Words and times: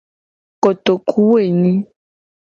Kotokuwoenyi. 0.63 1.73